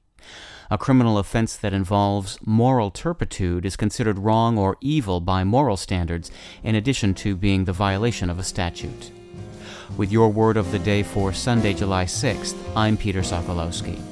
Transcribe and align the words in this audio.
A 0.71 0.79
criminal 0.79 1.19
offense 1.19 1.57
that 1.57 1.75
involves 1.75 2.39
moral 2.47 2.91
turpitude 2.91 3.67
is 3.67 3.77
considered 3.77 4.19
wrong 4.19 4.57
or 4.57 4.79
evil 4.81 5.21
by 5.21 5.45
moral 5.45 5.77
standards, 5.77 6.31
in 6.63 6.75
addition 6.75 7.13
to 7.15 7.37
being 7.37 7.65
the 7.65 7.73
violation 7.73 8.31
of 8.31 8.39
a 8.39 8.45
statute. 8.45 9.11
With 9.97 10.11
your 10.11 10.31
word 10.31 10.57
of 10.57 10.73
the 10.73 10.79
day 10.79 11.03
for 11.03 11.35
Sunday, 11.35 11.75
July 11.75 12.07
6th, 12.07 12.57
I'm 12.75 12.97
Peter 12.97 13.21
Sokolowski. 13.21 14.12